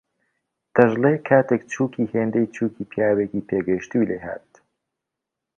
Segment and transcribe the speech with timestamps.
[0.75, 4.49] دەشڵێ کاتێک چووکی هێندەی چووکی پیاوێکی پێگەیشتووی لێهات